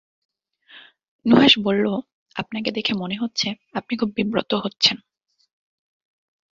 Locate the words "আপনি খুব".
3.73-4.09